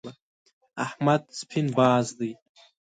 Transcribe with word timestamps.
احمد 0.85 1.23
سپين 1.39 1.65
باز 1.77 2.05
دی. 2.19 2.31